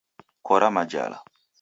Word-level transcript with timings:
Kora 0.47 0.71
majala. 0.77 1.17